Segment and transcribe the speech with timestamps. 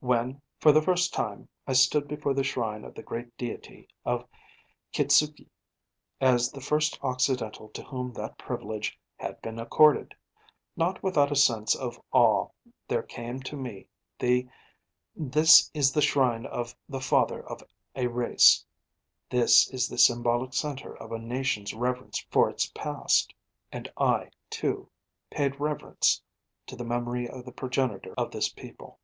[0.00, 4.26] When, for the first time, I stood before the shrine of the Great Deity of
[4.94, 5.50] Kitzuki,
[6.22, 10.14] as the first Occidental to whom that privilege had been accorded,
[10.74, 12.48] not without a sense of awe
[12.88, 14.52] there came to me the Sec.
[15.14, 17.62] 'This is the Shrine of the Father of
[17.94, 18.64] a Race;
[19.28, 23.34] this is the symbolic centre of a nation's reverence for its past.'
[23.70, 24.88] And I, too,
[25.28, 26.22] paid reverence
[26.68, 28.98] to the memory of the progenitor of this people.